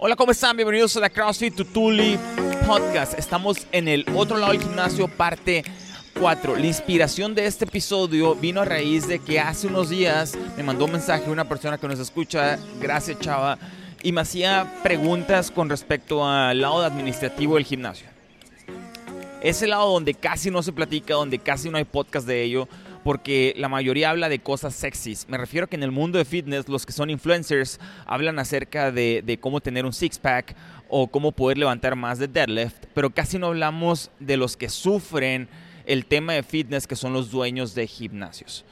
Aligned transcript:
Hola, 0.00 0.14
¿cómo 0.14 0.30
están? 0.30 0.56
Bienvenidos 0.56 0.96
a 0.96 1.00
la 1.00 1.10
CrossFit 1.10 1.56
Tutuli 1.56 2.16
Podcast. 2.68 3.18
Estamos 3.18 3.66
en 3.72 3.88
el 3.88 4.06
otro 4.14 4.36
lado 4.36 4.52
del 4.52 4.62
gimnasio, 4.62 5.08
parte 5.08 5.64
4. 6.20 6.54
La 6.54 6.66
inspiración 6.66 7.34
de 7.34 7.46
este 7.46 7.64
episodio 7.64 8.36
vino 8.36 8.60
a 8.60 8.64
raíz 8.64 9.08
de 9.08 9.18
que 9.18 9.40
hace 9.40 9.66
unos 9.66 9.88
días 9.88 10.38
me 10.56 10.62
mandó 10.62 10.84
un 10.84 10.92
mensaje 10.92 11.28
una 11.28 11.48
persona 11.48 11.78
que 11.78 11.88
nos 11.88 11.98
escucha, 11.98 12.60
gracias 12.80 13.18
chava, 13.18 13.58
y 14.00 14.12
me 14.12 14.20
hacía 14.20 14.72
preguntas 14.84 15.50
con 15.50 15.68
respecto 15.68 16.24
al 16.24 16.60
lado 16.60 16.84
administrativo 16.84 17.56
del 17.56 17.64
gimnasio. 17.64 18.06
Ese 19.42 19.66
lado 19.66 19.90
donde 19.90 20.14
casi 20.14 20.48
no 20.48 20.62
se 20.62 20.72
platica, 20.72 21.14
donde 21.14 21.40
casi 21.40 21.70
no 21.70 21.76
hay 21.76 21.84
podcast 21.84 22.24
de 22.24 22.44
ello, 22.44 22.68
porque 23.08 23.54
la 23.56 23.70
mayoría 23.70 24.10
habla 24.10 24.28
de 24.28 24.38
cosas 24.38 24.74
sexys. 24.74 25.26
Me 25.30 25.38
refiero 25.38 25.64
a 25.64 25.66
que 25.66 25.76
en 25.76 25.82
el 25.82 25.90
mundo 25.90 26.18
de 26.18 26.26
fitness 26.26 26.68
los 26.68 26.84
que 26.84 26.92
son 26.92 27.08
influencers 27.08 27.80
hablan 28.04 28.38
acerca 28.38 28.92
de, 28.92 29.38
cómo 29.40 29.62
tener 29.62 29.86
un 29.86 29.94
six-pack 29.94 30.54
o 30.90 31.06
cómo 31.06 31.32
poder 31.32 31.56
levantar 31.56 31.96
más 31.96 32.18
de 32.18 32.28
deadlift, 32.28 32.84
pero 32.92 33.08
casi 33.08 33.38
no 33.38 33.46
hablamos 33.46 34.10
de 34.20 34.36
los 34.36 34.58
que 34.58 34.68
sufren 34.68 35.48
el 35.86 36.04
tema 36.04 36.34
de 36.34 36.42
fitness, 36.42 36.86
que 36.86 36.96
son 36.96 37.14
los 37.14 37.30
dueños 37.30 37.74
de 37.74 37.86
gimnasios. 37.86 38.66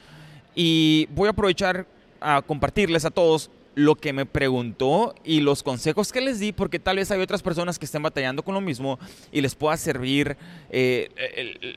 Y 0.53 1.07
voy 1.15 1.25
a 1.25 1.31
aprovechar 1.31 1.87
a 2.21 2.43
compartirles 2.43 3.05
a 3.05 3.09
todos 3.09 3.49
lo 3.73 3.95
que 3.95 4.13
me 4.13 4.27
preguntó 4.27 5.15
y 5.23 5.39
los 5.39 5.63
consejos 5.63 6.11
que 6.11 6.21
les 6.21 6.39
di, 6.39 6.51
porque 6.51 6.77
tal 6.77 6.97
vez 6.97 7.09
hay 7.09 7.19
otras 7.21 7.41
personas 7.41 7.79
que 7.79 7.85
estén 7.85 8.03
batallando 8.03 8.43
con 8.43 8.53
lo 8.53 8.61
mismo 8.61 8.99
y 9.31 9.41
les 9.41 9.55
pueda 9.55 9.77
servir 9.77 10.37
eh, 10.69 11.09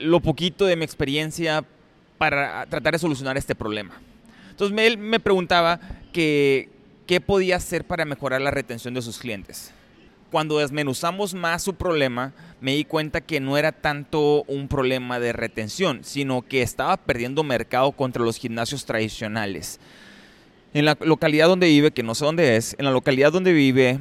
lo 0.03 0.21
poquito 0.21 0.67
de 0.67 0.77
mi 0.77 0.85
experiencia 0.85 1.65
para 2.21 2.67
tratar 2.67 2.93
de 2.93 2.99
solucionar 2.99 3.39
este 3.39 3.55
problema. 3.55 3.99
Entonces 4.51 4.77
él 4.79 4.99
me 4.99 5.21
preguntaba 5.21 5.81
que, 6.13 6.69
qué 7.07 7.19
podía 7.19 7.57
hacer 7.57 7.87
para 7.87 8.05
mejorar 8.05 8.43
la 8.43 8.51
retención 8.51 8.93
de 8.93 9.01
sus 9.01 9.19
clientes. 9.19 9.73
Cuando 10.31 10.59
desmenuzamos 10.59 11.33
más 11.33 11.63
su 11.63 11.77
problema, 11.77 12.35
me 12.61 12.75
di 12.75 12.85
cuenta 12.85 13.23
que 13.23 13.41
no 13.41 13.57
era 13.57 13.73
tanto 13.73 14.43
un 14.49 14.69
problema 14.69 15.19
de 15.19 15.33
retención, 15.33 16.01
sino 16.05 16.43
que 16.43 16.61
estaba 16.61 16.99
perdiendo 16.99 17.43
mercado 17.43 17.91
contra 17.93 18.23
los 18.23 18.37
gimnasios 18.37 18.85
tradicionales. 18.85 19.81
En 20.75 20.85
la 20.85 20.99
localidad 21.01 21.49
donde 21.49 21.69
vive, 21.69 21.91
que 21.91 22.03
no 22.03 22.15
sé 22.15 22.27
dónde 22.27 22.57
es, 22.57 22.77
en 22.79 22.85
la 22.85 22.91
localidad 22.91 23.33
donde 23.33 23.55
vive 23.55 23.99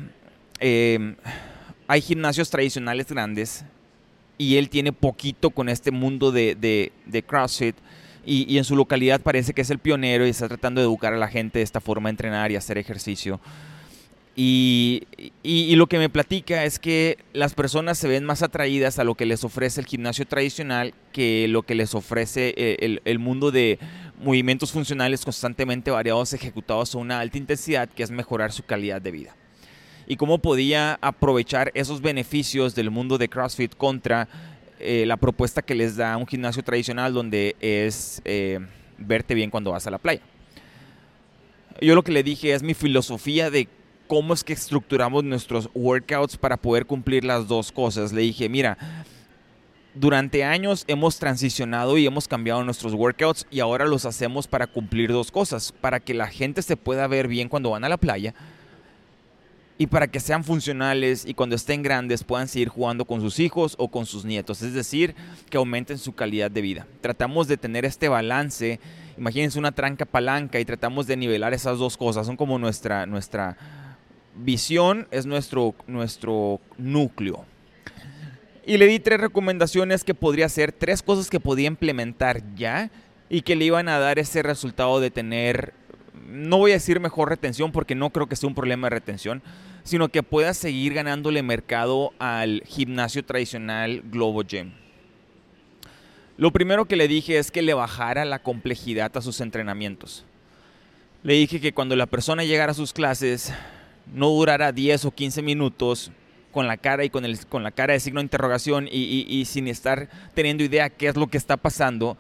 em, 0.60 1.16
hay 1.88 2.02
gimnasios 2.02 2.50
tradicionales 2.50 3.08
grandes 3.08 3.64
y 4.38 4.58
él 4.58 4.68
tiene 4.68 4.92
poquito 4.92 5.52
con 5.52 5.70
este 5.70 5.92
mundo 5.92 6.34
de, 6.34 6.56
de, 6.56 6.92
de 7.06 7.24
CrossFit 7.24 7.78
y, 8.26 8.58
en 8.58 8.64
su 8.64 8.76
localidad 8.76 9.22
parece 9.22 9.54
que 9.54 9.62
es 9.62 9.70
el 9.70 9.80
pionero 9.80 10.26
y 10.26 10.30
está 10.30 10.48
tratando 10.48 10.82
de 10.82 10.86
educar 10.86 11.14
a 11.14 11.18
la 11.18 11.28
gente 11.28 11.60
de 11.60 11.64
esta 11.64 11.82
forma 11.82 12.10
de 12.10 12.12
entrenar 12.12 12.52
y 12.52 12.56
hacer 12.56 12.78
ejercicio. 12.78 13.40
Y, 14.36 15.04
lo 15.76 15.88
que 15.88 15.98
me 15.98 16.10
platica 16.10 16.64
es 16.64 16.80
que 16.80 17.18
las 17.34 17.54
personas 17.54 17.98
se 17.98 18.08
ven 18.08 18.24
más 18.24 18.42
atraídas 18.42 19.00
a 19.00 19.04
lo 19.04 19.16
que 19.16 19.26
les 19.26 19.44
ofrece 19.44 19.82
el 19.82 19.88
gimnasio 19.88 20.26
tradicional 20.26 20.94
que 21.12 21.48
lo 21.50 21.64
que 21.64 21.76
les 21.76 21.96
ofrece 21.96 22.54
eh, 22.56 22.78
el, 22.80 23.02
el, 23.06 23.20
mundo 23.20 23.52
de 23.52 23.80
movimientos 24.22 24.72
funcionales 24.72 25.26
constantemente 25.26 25.92
variados 25.92 26.34
ejecutados 26.34 26.96
a 26.96 27.00
una 27.00 27.20
alta 27.20 27.38
intensidad, 27.38 27.90
que 27.90 28.04
es 28.04 28.12
mejorar 28.12 28.52
su 28.52 28.64
calidad 28.64 29.02
de 29.02 29.12
vida. 29.12 29.36
Y 30.08 30.16
cómo 30.16 30.40
podía 30.40 30.98
aprovechar 31.02 31.72
esos 31.76 32.02
beneficios 32.02 32.76
del 32.76 32.92
mundo 32.92 33.18
de 33.18 33.30
CrossFit 33.30 33.76
contra 33.76 34.28
eh, 34.80 35.06
la 35.06 35.18
propuesta 35.18 35.62
que 35.62 35.76
les 35.76 35.98
da 35.98 36.16
un 36.18 36.26
gimnasio 36.26 36.64
tradicional 36.64 37.14
donde 37.14 37.56
es 37.60 38.22
eh, 38.26 38.60
verte 38.98 39.34
bien 39.34 39.50
cuando 39.50 39.72
vas 39.72 39.86
a 39.88 39.92
la 39.92 39.98
playa. 39.98 40.22
Yo 41.82 41.96
lo 41.96 42.04
que 42.04 42.12
le 42.12 42.24
dije 42.24 42.54
es 42.54 42.64
mi 42.64 42.74
filosofía 42.74 43.50
de 43.50 43.68
cómo 44.08 44.34
es 44.34 44.44
que 44.44 44.54
estructuramos 44.54 45.24
nuestros 45.24 45.70
workouts 45.74 46.38
para 46.38 46.58
poder 46.58 46.86
cumplir 46.86 47.24
las 47.24 47.48
dos 47.48 47.72
cosas. 47.72 48.12
Le 48.12 48.22
dije, 48.22 48.50
mira, 48.50 49.06
durante 49.94 50.44
años 50.44 50.84
hemos 50.88 51.20
transicionado 51.20 51.98
y 51.98 52.06
hemos 52.06 52.28
cambiado 52.28 52.64
nuestros 52.64 52.94
workouts 52.94 53.48
y 53.52 53.60
ahora 53.60 53.86
los 53.86 54.06
hacemos 54.06 54.48
para 54.48 54.68
cumplir 54.68 55.12
dos 55.12 55.32
cosas, 55.32 55.72
para 55.72 56.00
que 56.00 56.14
la 56.14 56.28
gente 56.28 56.62
se 56.62 56.78
pueda 56.78 57.08
ver 57.08 57.28
bien 57.28 57.50
cuando 57.50 57.72
van 57.72 57.84
a 57.84 57.90
la 57.90 57.98
playa 57.98 58.34
y 59.82 59.88
para 59.88 60.10
que 60.10 60.20
sean 60.20 60.44
funcionales 60.44 61.26
y 61.26 61.34
cuando 61.34 61.56
estén 61.56 61.82
grandes 61.82 62.26
puedan 62.26 62.50
seguir 62.50 62.68
jugando 62.68 63.06
con 63.06 63.22
sus 63.22 63.40
hijos 63.40 63.76
o 63.78 63.88
con 63.88 64.06
sus 64.06 64.26
nietos, 64.26 64.62
es 64.62 64.74
decir, 64.74 65.16
que 65.50 65.58
aumenten 65.58 65.98
su 65.98 66.14
calidad 66.14 66.52
de 66.52 66.60
vida. 66.60 66.86
Tratamos 67.00 67.48
de 67.48 67.56
tener 67.56 67.86
este 67.86 68.10
balance, 68.10 68.82
imagínense 69.18 69.58
una 69.58 69.72
tranca 69.72 70.04
palanca 70.04 70.60
y 70.60 70.66
tratamos 70.66 71.08
de 71.08 71.16
nivelar 71.16 71.54
esas 71.54 71.80
dos 71.80 71.96
cosas, 71.96 72.28
son 72.28 72.36
como 72.36 72.60
nuestra, 72.60 73.06
nuestra 73.06 73.56
visión, 74.36 75.08
es 75.12 75.26
nuestro, 75.26 75.74
nuestro 75.88 76.60
núcleo. 76.78 77.46
Y 78.66 78.78
le 78.78 78.86
di 78.86 79.00
tres 79.00 79.22
recomendaciones 79.22 80.04
que 80.04 80.14
podría 80.14 80.48
hacer, 80.48 80.74
tres 80.74 81.02
cosas 81.02 81.30
que 81.30 81.40
podía 81.40 81.68
implementar 81.68 82.44
ya 82.56 82.92
y 83.30 83.44
que 83.44 83.56
le 83.56 83.64
iban 83.64 83.88
a 83.88 83.98
dar 83.98 84.20
ese 84.20 84.44
resultado 84.44 85.00
de 85.00 85.10
tener, 85.10 85.74
no 86.28 86.58
voy 86.58 86.72
a 86.72 86.74
decir 86.74 87.00
mejor 87.00 87.30
retención 87.30 87.72
porque 87.72 87.96
no 87.96 88.10
creo 88.10 88.28
que 88.28 88.36
sea 88.36 88.50
un 88.50 88.56
problema 88.56 88.88
de 88.88 88.96
retención, 88.96 89.42
sino 89.84 90.10
que 90.10 90.24
pueda 90.24 90.54
seguir 90.54 90.94
ganándole 90.94 91.44
mercado 91.44 92.14
al 92.20 92.64
gimnasio 92.66 93.24
tradicional 93.24 94.02
Globo 94.06 94.44
Gym. 94.44 94.72
Lo 96.38 96.52
primero 96.52 96.86
que 96.86 96.96
le 96.96 97.08
dije 97.08 97.38
es 97.38 97.52
que 97.52 97.62
le 97.62 97.74
bajara 97.74 98.24
la 98.24 98.40
complejidad 98.40 99.12
a 99.18 99.22
sus 99.22 99.42
entrenamientos. 99.42 100.26
Le 101.22 101.34
dije 101.34 101.60
que 101.60 101.74
cuando 101.74 101.96
la 101.98 102.06
persona 102.06 102.46
llegara 102.46 102.72
a 102.72 102.76
sus 102.76 102.94
clases 102.94 103.54
no 104.14 104.30
durara 104.30 104.72
10 104.72 105.06
o 105.06 105.12
15 105.12 105.42
minutos 105.42 106.12
con 106.52 106.66
la 106.68 106.78
cara 106.78 107.04
y 107.04 107.10
con, 107.10 107.26
el, 107.26 107.46
con 107.48 107.64
la 107.64 107.72
cara 107.72 107.94
de 107.94 108.00
signo 108.00 108.22
de 108.22 108.26
interrogación 108.26 108.88
y, 108.90 109.26
y 109.28 109.46
sin 109.46 109.68
estar 109.68 110.10
teniendo 110.34 110.64
idea 110.64 110.90
qué 110.90 111.10
es 111.10 111.16
lo 111.16 111.28
que 111.28 111.38
está 111.38 111.58
pasando, 111.58 112.18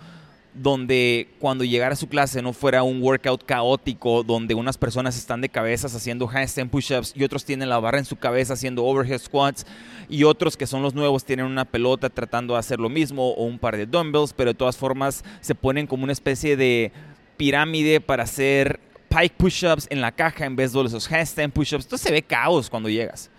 donde 0.61 1.29
cuando 1.39 1.63
llegara 1.63 1.93
a 1.93 1.95
su 1.95 2.09
clase 2.09 2.41
no 2.41 2.51
fuera 2.51 2.83
un 2.83 3.01
workout 3.01 3.45
caótico 3.45 4.23
donde 4.23 4.55
unas 4.55 4.77
personas 4.77 5.17
están 5.17 5.39
de 5.39 5.47
cabezas 5.47 5.95
haciendo 5.95 6.27
handstand 6.27 6.69
push-ups 6.69 7.13
y 7.15 7.23
otros 7.23 7.45
tienen 7.45 7.69
la 7.69 7.79
barra 7.79 7.99
en 7.99 8.03
su 8.03 8.17
cabeza 8.17 8.53
haciendo 8.53 8.83
overhead 8.83 9.19
squats 9.19 9.65
y 10.09 10.25
otros 10.25 10.57
que 10.57 10.67
son 10.67 10.81
los 10.81 10.93
nuevos 10.93 11.23
tienen 11.23 11.45
una 11.45 11.63
pelota 11.63 12.09
tratando 12.09 12.55
de 12.55 12.59
hacer 12.59 12.77
lo 12.77 12.89
mismo 12.89 13.29
o 13.29 13.45
un 13.45 13.57
par 13.57 13.77
de 13.77 13.85
dumbbells, 13.85 14.33
pero 14.33 14.51
de 14.51 14.55
todas 14.55 14.75
formas 14.75 15.23
se 15.39 15.55
ponen 15.55 15.87
como 15.87 16.03
una 16.03 16.11
especie 16.11 16.57
de 16.57 16.91
pirámide 17.37 18.01
para 18.01 18.23
hacer 18.23 18.81
pike 19.07 19.35
push-ups 19.37 19.87
en 19.89 20.01
la 20.01 20.11
caja 20.11 20.45
en 20.45 20.57
vez 20.57 20.73
de 20.73 20.83
esos 20.83 21.09
handstand 21.09 21.53
push-ups. 21.53 21.85
Entonces 21.85 22.05
se 22.05 22.11
ve 22.11 22.21
caos 22.21 22.69
cuando 22.69 22.89
llegas. 22.89 23.29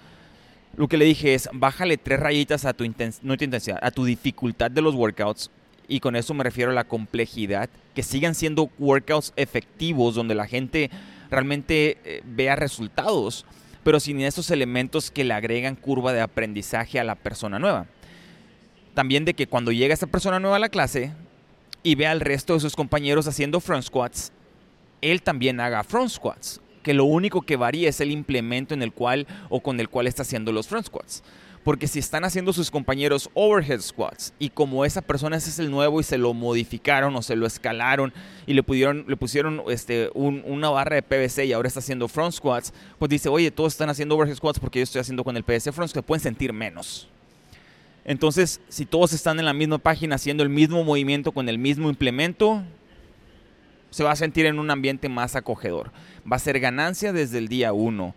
Lo 0.74 0.88
que 0.88 0.96
le 0.96 1.04
dije 1.04 1.34
es, 1.34 1.50
bájale 1.52 1.98
tres 1.98 2.18
rayitas 2.18 2.64
a 2.64 2.72
tu, 2.72 2.84
no 3.22 3.36
tu 3.36 3.44
intensidad, 3.44 3.78
a 3.82 3.90
tu 3.90 4.06
dificultad 4.06 4.70
de 4.70 4.80
los 4.80 4.94
workouts 4.94 5.50
y 5.90 5.98
con 5.98 6.14
eso 6.14 6.32
me 6.34 6.44
refiero 6.44 6.70
a 6.70 6.74
la 6.74 6.84
complejidad, 6.84 7.68
que 7.96 8.04
sigan 8.04 8.36
siendo 8.36 8.70
workouts 8.78 9.32
efectivos 9.34 10.14
donde 10.14 10.36
la 10.36 10.46
gente 10.46 10.88
realmente 11.30 11.98
eh, 12.04 12.22
vea 12.24 12.54
resultados, 12.54 13.44
pero 13.82 13.98
sin 13.98 14.20
esos 14.20 14.52
elementos 14.52 15.10
que 15.10 15.24
le 15.24 15.34
agregan 15.34 15.74
curva 15.74 16.12
de 16.12 16.20
aprendizaje 16.20 17.00
a 17.00 17.04
la 17.04 17.16
persona 17.16 17.58
nueva. 17.58 17.86
También 18.94 19.24
de 19.24 19.34
que 19.34 19.48
cuando 19.48 19.72
llega 19.72 19.92
esa 19.92 20.06
persona 20.06 20.38
nueva 20.38 20.56
a 20.56 20.60
la 20.60 20.68
clase 20.68 21.12
y 21.82 21.96
vea 21.96 22.12
al 22.12 22.20
resto 22.20 22.54
de 22.54 22.60
sus 22.60 22.76
compañeros 22.76 23.26
haciendo 23.26 23.58
front 23.58 23.82
squats, 23.82 24.30
él 25.00 25.22
también 25.22 25.58
haga 25.58 25.82
front 25.82 26.10
squats, 26.10 26.60
que 26.84 26.94
lo 26.94 27.04
único 27.04 27.42
que 27.42 27.56
varía 27.56 27.88
es 27.88 28.00
el 28.00 28.12
implemento 28.12 28.74
en 28.74 28.82
el 28.82 28.92
cual 28.92 29.26
o 29.48 29.60
con 29.60 29.80
el 29.80 29.88
cual 29.88 30.06
está 30.06 30.22
haciendo 30.22 30.52
los 30.52 30.68
front 30.68 30.86
squats. 30.86 31.24
Porque 31.62 31.86
si 31.86 31.98
están 31.98 32.24
haciendo 32.24 32.54
sus 32.54 32.70
compañeros 32.70 33.28
overhead 33.34 33.80
squats 33.80 34.32
y 34.38 34.48
como 34.48 34.86
esa 34.86 35.02
persona 35.02 35.36
es 35.36 35.58
el 35.58 35.70
nuevo 35.70 36.00
y 36.00 36.02
se 36.02 36.16
lo 36.16 36.32
modificaron 36.32 37.14
o 37.16 37.22
se 37.22 37.36
lo 37.36 37.46
escalaron 37.46 38.14
y 38.46 38.54
le, 38.54 38.62
pudieron, 38.62 39.04
le 39.06 39.16
pusieron 39.16 39.62
este, 39.68 40.10
una 40.14 40.70
barra 40.70 40.96
de 40.96 41.02
PVC 41.02 41.44
y 41.44 41.52
ahora 41.52 41.68
está 41.68 41.80
haciendo 41.80 42.08
front 42.08 42.32
squats, 42.32 42.72
pues 42.98 43.10
dice, 43.10 43.28
oye, 43.28 43.50
todos 43.50 43.74
están 43.74 43.90
haciendo 43.90 44.14
overhead 44.14 44.36
squats 44.36 44.58
porque 44.58 44.78
yo 44.78 44.84
estoy 44.84 45.02
haciendo 45.02 45.22
con 45.22 45.36
el 45.36 45.44
PVC 45.44 45.70
front 45.72 45.90
squats, 45.90 46.06
pueden 46.06 46.22
sentir 46.22 46.52
menos. 46.54 47.08
Entonces, 48.06 48.62
si 48.70 48.86
todos 48.86 49.12
están 49.12 49.38
en 49.38 49.44
la 49.44 49.52
misma 49.52 49.76
página 49.76 50.14
haciendo 50.14 50.42
el 50.42 50.48
mismo 50.48 50.82
movimiento 50.82 51.32
con 51.32 51.46
el 51.50 51.58
mismo 51.58 51.90
implemento, 51.90 52.62
se 53.90 54.02
va 54.02 54.12
a 54.12 54.16
sentir 54.16 54.46
en 54.46 54.58
un 54.58 54.70
ambiente 54.70 55.10
más 55.10 55.36
acogedor. 55.36 55.92
Va 56.30 56.36
a 56.36 56.40
ser 56.40 56.58
ganancia 56.58 57.12
desde 57.12 57.36
el 57.36 57.48
día 57.48 57.74
uno 57.74 58.14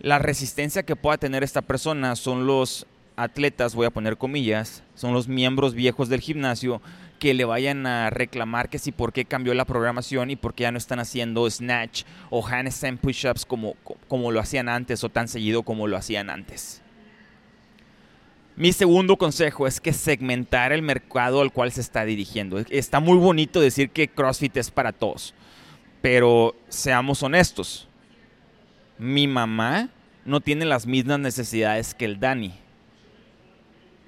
la 0.00 0.18
resistencia 0.18 0.82
que 0.82 0.96
pueda 0.96 1.18
tener 1.18 1.44
esta 1.44 1.62
persona 1.62 2.16
son 2.16 2.46
los 2.46 2.86
atletas, 3.16 3.74
voy 3.74 3.86
a 3.86 3.90
poner 3.90 4.16
comillas, 4.16 4.82
son 4.94 5.12
los 5.12 5.28
miembros 5.28 5.74
viejos 5.74 6.08
del 6.08 6.20
gimnasio 6.20 6.80
que 7.18 7.34
le 7.34 7.44
vayan 7.44 7.86
a 7.86 8.08
reclamar 8.08 8.70
que 8.70 8.78
si 8.78 8.92
por 8.92 9.12
qué 9.12 9.26
cambió 9.26 9.52
la 9.52 9.66
programación 9.66 10.30
y 10.30 10.36
por 10.36 10.54
qué 10.54 10.62
ya 10.62 10.72
no 10.72 10.78
están 10.78 11.00
haciendo 11.00 11.48
snatch 11.50 12.04
o 12.30 12.46
handstand 12.46 12.98
push-ups 12.98 13.44
como, 13.44 13.74
como 14.08 14.32
lo 14.32 14.40
hacían 14.40 14.70
antes 14.70 15.04
o 15.04 15.10
tan 15.10 15.28
seguido 15.28 15.62
como 15.62 15.86
lo 15.86 15.98
hacían 15.98 16.30
antes. 16.30 16.80
Mi 18.56 18.72
segundo 18.72 19.16
consejo 19.16 19.66
es 19.66 19.80
que 19.80 19.92
segmentar 19.92 20.72
el 20.72 20.80
mercado 20.80 21.42
al 21.42 21.52
cual 21.52 21.72
se 21.72 21.82
está 21.82 22.06
dirigiendo. 22.06 22.58
Está 22.70 23.00
muy 23.00 23.18
bonito 23.18 23.60
decir 23.60 23.90
que 23.90 24.08
CrossFit 24.08 24.56
es 24.56 24.70
para 24.70 24.92
todos, 24.92 25.34
pero 26.00 26.56
seamos 26.70 27.22
honestos 27.22 27.89
mi 29.00 29.26
mamá 29.26 29.88
no 30.26 30.42
tiene 30.42 30.66
las 30.66 30.86
mismas 30.86 31.18
necesidades 31.18 31.94
que 31.94 32.04
el 32.04 32.20
Dani. 32.20 32.52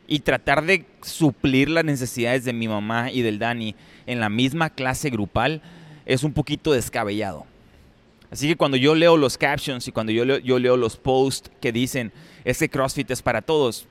Y 0.06 0.20
tratar 0.20 0.66
de 0.66 0.84
suplir 1.00 1.70
las 1.70 1.86
necesidades 1.86 2.44
de 2.44 2.52
mi 2.52 2.68
mamá 2.68 3.10
y 3.10 3.22
del 3.22 3.38
Dani 3.38 3.74
en 4.04 4.20
la 4.20 4.28
misma 4.28 4.68
clase 4.68 5.08
grupal 5.08 5.62
es 6.04 6.22
un 6.24 6.34
poquito 6.34 6.72
descabellado. 6.72 7.46
Así 8.30 8.46
que 8.48 8.56
cuando 8.56 8.76
yo 8.76 8.94
leo 8.94 9.16
los 9.16 9.38
captions 9.38 9.88
y 9.88 9.92
cuando 9.92 10.12
yo 10.12 10.24
leo, 10.26 10.76
los 10.76 10.98
posts 10.98 11.50
que 11.60 11.72
dicen, 11.72 12.12
ese 12.44 12.68
CrossFit 12.68 13.10
es 13.10 13.22
para 13.22 13.40
todos, 13.40 13.86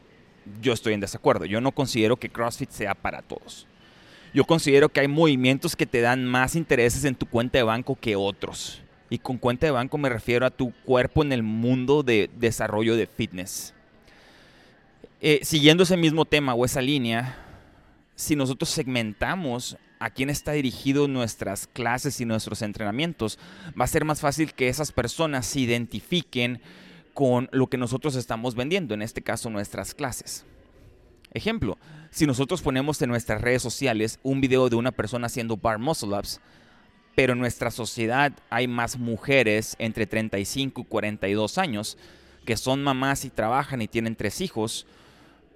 yo 0.62 0.71
estoy 0.71 0.94
en 0.94 1.00
desacuerdo. 1.00 1.45
Yo 1.45 1.62
no 1.62 1.71
considero 1.71 2.18
que 2.18 2.30
CrossFit 2.30 2.69
sea 2.69 2.94
para 2.94 3.24
todos. 3.24 3.65
Yo 4.36 4.45
considero 4.45 4.89
que 4.89 5.00
hay 5.00 5.07
movimientos 5.07 5.75
que 5.75 5.88
te 5.88 6.01
dan 6.01 6.25
más 6.25 6.56
intereses 6.56 7.06
en 7.06 7.15
tu 7.15 7.25
cuenta 7.25 7.57
de 7.57 7.63
banco 7.63 7.97
que 8.00 8.15
otros. 8.15 8.81
Y 9.12 9.19
con 9.19 9.38
cuenta 9.38 9.66
de 9.66 9.72
banco 9.72 9.98
me 9.98 10.08
refiero 10.08 10.46
a 10.46 10.52
tu 10.52 10.72
cuerpo 10.86 11.22
en 11.22 11.34
el 11.34 11.44
mundo 11.44 12.02
de 12.02 12.30
desarrollo 12.38 12.96
de 12.96 13.08
fitness. 13.08 13.74
Eh, 15.19 15.42
siguiendo 15.44 15.84
ese 15.84 15.98
mismo 15.98 16.24
tema 16.24 16.54
o 16.54 16.63
esa 16.63 16.81
línea, 16.81 17.38
si 18.16 18.38
nosotros 18.38 18.69
segmentamos 18.69 19.75
a 20.00 20.12
quién 20.12 20.30
está 20.30 20.54
dirigido 20.54 21.10
nuestras 21.10 21.68
clases 21.68 22.22
y 22.22 22.25
nuestros 22.25 22.62
entrenamientos, 22.62 23.38
va 23.80 23.84
a 23.84 23.88
ser 23.90 24.06
más 24.06 24.22
fácil 24.22 24.54
que 24.54 24.69
esas 24.69 24.94
personas 24.94 25.46
se 25.46 25.60
identifiquen 25.60 26.62
con 27.14 27.50
lo 27.52 27.68
que 27.68 27.78
nosotros 27.78 28.16
estamos 28.16 28.56
vendiendo, 28.56 28.94
en 28.94 29.02
este 29.02 29.22
caso 29.22 29.50
nuestras 29.50 29.94
clases. 29.94 30.46
Ejemplo, 31.34 31.78
si 32.12 32.25
nosotros 32.25 32.62
ponemos 32.62 33.02
en 33.02 33.10
nuestras 33.10 33.42
redes 33.42 33.62
sociales 33.62 34.19
un 34.24 34.40
video 34.40 34.69
de 34.69 34.78
una 34.78 34.94
persona 34.94 35.28
haciendo 35.28 35.57
bar 35.57 35.80
muscle 35.80 36.18
ups, 36.18 36.40
pero 37.16 37.34
en 37.34 37.40
nuestra 37.40 37.72
sociedad 37.72 38.34
hay 38.50 38.68
más 38.68 38.98
mujeres 38.98 39.75
entre 39.80 40.08
35 40.08 40.81
y 40.81 40.86
42 40.86 41.58
años 41.58 41.98
que 42.46 42.58
son 42.58 42.84
mamás 42.84 43.25
y 43.25 43.30
trabajan 43.30 43.81
y 43.81 43.88
tienen 43.88 44.16
tres 44.16 44.42
hijos, 44.42 44.88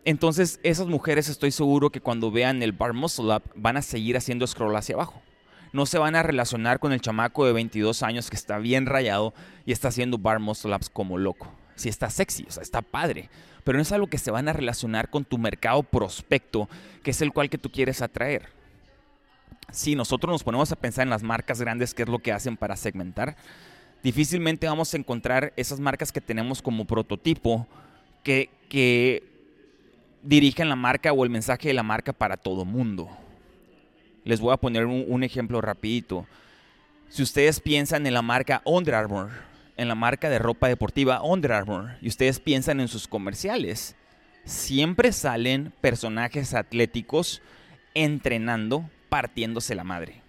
entonces 0.03 0.59
esas 0.61 0.87
mujeres 0.87 1.29
estoy 1.29 1.51
seguro 1.51 1.89
que 1.89 2.01
cuando 2.01 2.29
vean 2.29 2.61
el 2.61 2.73
bar 2.73 2.93
muscle 2.93 3.35
up 3.35 3.43
van 3.55 3.77
a 3.77 3.81
seguir 3.81 4.17
haciendo 4.17 4.45
scroll 4.45 4.75
hacia 4.75 4.95
abajo. 4.95 5.21
No 5.73 5.85
se 5.85 5.97
van 5.97 6.15
a 6.15 6.23
relacionar 6.23 6.79
con 6.79 6.93
el 6.93 7.01
chamaco 7.01 7.45
de 7.45 7.53
22 7.53 8.03
años 8.03 8.29
que 8.29 8.35
está 8.35 8.59
bien 8.59 8.85
rayado 8.85 9.33
y 9.65 9.71
está 9.71 9.87
haciendo 9.87 10.19
bar 10.19 10.39
muscle 10.39 10.75
ups 10.75 10.89
como 10.89 11.17
loco. 11.17 11.51
Si 11.75 11.89
está 11.89 12.09
sexy, 12.09 12.45
o 12.47 12.51
sea, 12.51 12.63
está 12.63 12.81
padre 12.81 13.29
pero 13.65 13.79
no 13.79 13.81
es 13.81 13.91
algo 13.91 14.07
que 14.07 14.19
se 14.19 14.31
van 14.31 14.47
a 14.47 14.53
relacionar 14.53 15.09
con 15.09 15.25
tu 15.25 15.37
mercado 15.37 15.83
prospecto, 15.83 16.69
que 17.03 17.11
es 17.11 17.21
el 17.21 17.33
cual 17.33 17.49
que 17.49 17.57
tú 17.57 17.71
quieres 17.71 18.01
atraer. 18.01 18.47
Si 19.71 19.95
nosotros 19.95 20.31
nos 20.31 20.43
ponemos 20.43 20.71
a 20.71 20.75
pensar 20.75 21.03
en 21.03 21.09
las 21.09 21.23
marcas 21.23 21.59
grandes, 21.59 21.93
qué 21.93 22.03
es 22.03 22.09
lo 22.09 22.19
que 22.19 22.31
hacen 22.31 22.57
para 22.57 22.75
segmentar, 22.75 23.35
difícilmente 24.03 24.67
vamos 24.67 24.93
a 24.93 24.97
encontrar 24.97 25.53
esas 25.55 25.79
marcas 25.79 26.11
que 26.11 26.21
tenemos 26.21 26.61
como 26.61 26.85
prototipo 26.85 27.67
que, 28.23 29.23
dirigen 30.23 30.69
la 30.69 30.75
marca 30.75 31.13
o 31.13 31.23
el 31.23 31.29
mensaje 31.29 31.67
de 31.67 31.75
la 31.75 31.83
marca 31.83 32.11
para 32.11 32.35
todo 32.35 32.65
mundo. 32.65 33.07
Les 34.23 34.39
voy 34.39 34.51
a 34.53 34.57
poner 34.57 34.87
un, 34.87 35.05
un 35.07 35.23
ejemplo 35.23 35.61
rapidito. 35.61 36.25
Si 37.09 37.21
ustedes 37.21 37.59
piensan 37.59 38.07
en 38.07 38.15
la 38.15 38.23
marca 38.23 38.63
Under 38.65 38.95
Armour, 38.95 39.29
en 39.77 39.87
la 39.87 39.95
marca 39.95 40.29
de 40.29 40.39
ropa 40.39 40.67
deportiva 40.67 41.21
Under 41.23 41.51
Armour 41.51 41.91
y 42.01 42.07
ustedes 42.07 42.39
piensan 42.39 42.79
en 42.79 42.87
sus 42.87 43.07
comerciales, 43.07 43.95
siempre 44.45 45.11
salen 45.11 45.73
personajes 45.81 46.53
atléticos 46.53 47.41
entrenando, 47.93 48.89
partiéndose 49.09 49.75
la 49.75 49.83
madre. 49.83 50.21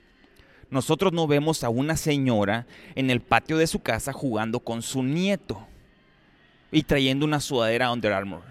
Nosotros 0.71 1.13
no 1.13 1.27
vemos 1.27 1.63
a 1.63 1.69
una 1.69 1.97
señora 1.97 2.67
en 2.95 3.11
el 3.11 3.21
patio 3.21 3.57
de 3.57 3.67
su 3.67 3.81
casa 3.81 4.13
jugando 4.13 4.61
con 4.61 4.83
su 4.83 5.03
nieto 5.03 5.67
y 6.73 6.83
trayendo 6.83 7.25
una 7.25 7.41
sudadera 7.41 7.93
Under 7.93 8.13
Armour. 8.13 8.43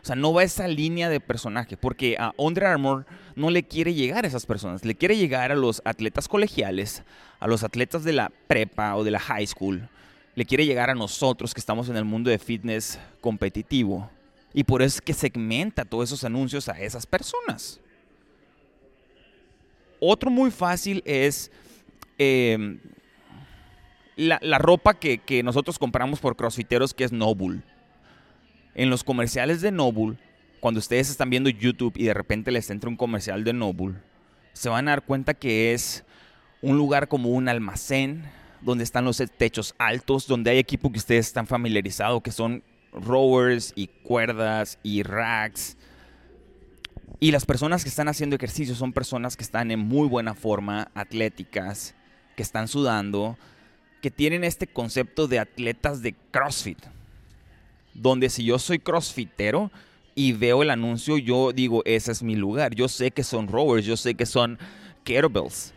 O 0.00 0.06
sea, 0.06 0.14
no 0.14 0.32
va 0.32 0.44
esa 0.44 0.68
línea 0.68 1.08
de 1.08 1.18
personaje, 1.18 1.76
porque 1.76 2.16
a 2.20 2.32
Under 2.36 2.66
Armour 2.66 3.06
no 3.34 3.50
le 3.50 3.64
quiere 3.64 3.92
llegar 3.92 4.24
a 4.24 4.28
esas 4.28 4.46
personas, 4.46 4.84
le 4.84 4.94
quiere 4.94 5.16
llegar 5.16 5.50
a 5.50 5.56
los 5.56 5.82
atletas 5.84 6.28
colegiales, 6.28 7.02
a 7.40 7.48
los 7.48 7.64
atletas 7.64 8.04
de 8.04 8.12
la 8.12 8.30
prepa 8.46 8.94
o 8.94 9.02
de 9.02 9.10
la 9.10 9.18
high 9.18 9.46
school, 9.46 9.88
le 10.36 10.44
quiere 10.44 10.64
llegar 10.64 10.90
a 10.90 10.94
nosotros 10.94 11.52
que 11.52 11.60
estamos 11.60 11.88
en 11.88 11.96
el 11.96 12.04
mundo 12.04 12.30
de 12.30 12.38
fitness 12.38 13.00
competitivo. 13.20 14.08
Y 14.54 14.62
por 14.62 14.80
eso 14.80 14.98
es 14.98 15.00
que 15.00 15.12
segmenta 15.12 15.84
todos 15.84 16.10
esos 16.10 16.22
anuncios 16.22 16.68
a 16.68 16.80
esas 16.80 17.04
personas. 17.04 17.80
Otro 20.08 20.30
muy 20.30 20.50
fácil 20.50 21.02
es 21.04 21.50
em, 22.16 22.78
la, 24.16 24.58
ropa 24.58 24.94
que, 24.94 25.42
nosotros 25.42 25.78
compramos 25.78 26.20
por 26.20 26.36
crossfiteros, 26.36 26.94
que 26.94 27.04
es 27.04 27.12
Noble. 27.12 27.62
En 28.74 28.88
los 28.88 29.02
comerciales 29.02 29.60
de 29.62 29.72
Noble, 29.72 30.16
cuando 30.60 30.78
ustedes 30.78 31.10
están 31.10 31.30
viendo 31.30 31.50
YouTube 31.50 31.94
y 31.96 32.04
de 32.04 32.14
repente 32.14 32.50
les 32.52 32.70
entra 32.70 32.88
un 32.88 32.96
comercial 32.96 33.42
de 33.42 33.52
Noble, 33.52 33.96
se 34.52 34.68
van 34.68 34.86
a 34.88 34.92
dar 34.92 35.02
cuenta 35.02 35.34
que 35.34 35.72
es 35.72 36.04
un 36.62 36.76
lugar 36.76 37.08
como 37.08 37.30
un 37.30 37.48
almacén 37.48 38.24
donde 38.60 38.84
están 38.84 39.04
los 39.04 39.22
techos 39.36 39.74
altos, 39.76 40.26
donde 40.26 40.50
hay 40.50 40.58
equipo 40.58 40.90
que 40.92 40.98
ustedes 40.98 41.26
están 41.26 41.46
familiarizados, 41.46 42.22
que 42.22 42.30
son 42.32 42.62
rowers 42.92 43.72
y 43.74 43.88
cuerdas 43.88 44.78
y 44.82 45.02
racks. 45.02 45.76
Y 47.18 47.30
las 47.30 47.46
personas 47.46 47.82
que 47.82 47.88
están 47.88 48.08
haciendo 48.08 48.36
ejercicio 48.36 48.74
son 48.74 48.92
personas 48.92 49.36
que 49.36 49.42
están 49.42 49.70
en 49.70 49.80
muy 49.80 50.06
buena 50.06 50.34
forma, 50.34 50.90
atléticas, 50.94 51.94
que 52.36 52.42
están 52.42 52.68
sudando, 52.68 53.38
que 54.02 54.10
tienen 54.10 54.44
este 54.44 54.66
concepto 54.66 55.26
de 55.26 55.38
atletas 55.38 56.02
de 56.02 56.14
CrossFit. 56.30 56.78
Donde 57.94 58.28
si 58.28 58.44
yo 58.44 58.58
soy 58.58 58.78
crossfitero 58.78 59.70
y 60.14 60.32
veo 60.32 60.62
el 60.62 60.70
anuncio, 60.70 61.16
yo 61.16 61.52
digo, 61.52 61.82
ese 61.86 62.12
es 62.12 62.22
mi 62.22 62.36
lugar. 62.36 62.74
Yo 62.74 62.88
sé 62.88 63.10
que 63.10 63.24
son 63.24 63.48
rowers, 63.48 63.86
yo 63.86 63.96
sé 63.96 64.14
que 64.14 64.26
son 64.26 64.58
kettlebells 65.04 65.72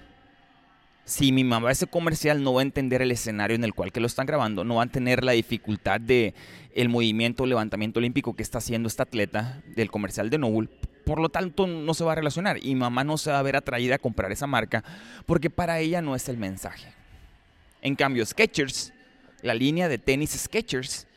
si 1.09 1.31
mi 1.31 1.44
mamá 1.44 1.71
ese 1.71 1.88
comercial 1.88 2.44
no 2.44 2.53
va 2.53 2.62
a 2.62 2.63
entender 2.63 3.01
el 3.01 3.12
escenario 3.12 3.56
en 3.56 3.63
el 3.63 3.74
cual 3.74 3.92
que 3.92 4.00
lo 4.00 4.06
están 4.06 4.27
grabando, 4.27 4.63
no 4.63 4.75
va 4.75 4.83
a 4.83 4.88
tener 4.88 5.24
la 5.24 5.31
dificultad 5.31 6.00
de 6.00 6.35
el 6.75 6.88
movimiento 6.88 7.47
levantamiento 7.47 8.00
olímpico 8.00 8.35
que 8.35 8.44
está 8.44 8.59
haciendo 8.59 8.88
esta 8.88 9.03
atleta 9.03 9.63
del 9.75 9.89
comercial 9.89 10.30
de 10.30 10.38
Noble, 10.38 10.69
por 11.09 11.19
lo 11.19 11.29
tanto 11.29 11.65
no 11.65 11.95
se 11.95 12.03
va 12.03 12.11
a 12.11 12.15
relacionar 12.15 12.63
y 12.63 12.75
mamá 12.75 13.03
no 13.03 13.17
se 13.17 13.31
va 13.31 13.39
a 13.39 13.41
ver 13.41 13.56
atraída 13.56 13.95
a 13.95 13.97
comprar 13.97 14.31
esa 14.31 14.45
marca 14.45 14.83
porque 15.25 15.50
para 15.50 15.79
ella 15.79 16.03
no 16.03 16.15
es 16.15 16.29
el 16.29 16.38
mensaje. 16.38 16.94
En 17.81 17.95
cambio, 17.95 18.23
Skechers, 18.23 18.94
la 19.41 19.56
línea 19.56 19.89
de 19.89 19.97
tenis 19.97 20.38
Skechers, 20.38 21.07